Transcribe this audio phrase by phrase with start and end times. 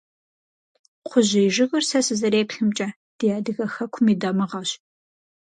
[1.05, 4.69] Кхъужьей жыгыр, сэ сызэреплъымкӀэ, ди адыгэ хэкум и дамыгъэщ.